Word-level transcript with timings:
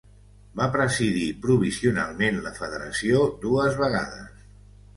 Va 0.61 0.65
presidir 0.75 1.27
provisionalment 1.43 2.41
la 2.47 2.55
federació 2.57 3.23
dues 3.47 3.81
vegades. 3.87 4.45